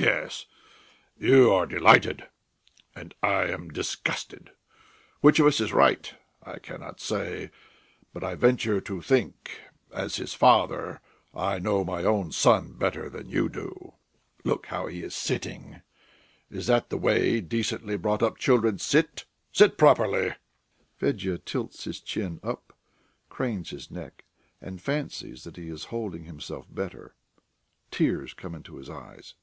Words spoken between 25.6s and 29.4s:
is holding himself better. Tears come into his eyes.